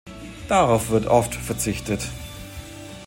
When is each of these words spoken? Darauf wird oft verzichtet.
Darauf 0.47 0.89
wird 0.89 1.05
oft 1.05 1.35
verzichtet. 1.35 2.07